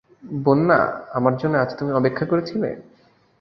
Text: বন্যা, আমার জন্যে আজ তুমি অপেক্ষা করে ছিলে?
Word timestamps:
বন্যা, 0.41 0.79
আমার 1.13 1.33
জন্যে 1.37 1.57
আজ 1.59 1.69
তুমি 1.79 1.91
অপেক্ষা 1.93 2.25
করে 2.25 2.41
ছিলে? 2.45 2.69